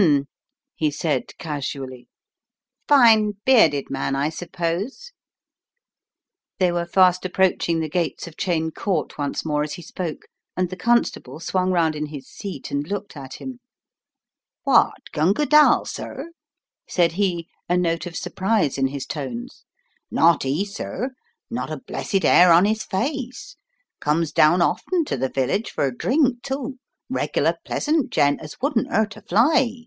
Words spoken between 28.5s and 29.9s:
wouldn't 'urt a fly.